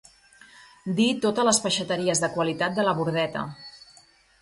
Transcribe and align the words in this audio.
Dir 0.99 1.07
totes 1.27 1.47
les 1.49 1.61
peixateries 1.67 2.25
de 2.25 2.33
qualitat 2.39 2.77
de 2.83 2.89
la 2.91 2.99
Bordeta. 3.03 3.49